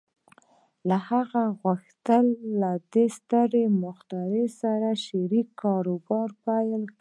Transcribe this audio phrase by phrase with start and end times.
[1.07, 2.25] هغه غوښتل
[2.61, 3.51] له دغه ستر
[3.83, 6.89] مخترع سره شريک کاروبار پيل کړي.